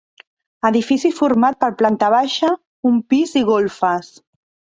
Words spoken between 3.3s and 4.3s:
i golfes.